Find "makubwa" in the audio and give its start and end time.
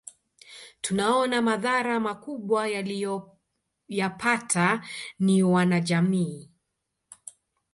1.99-2.61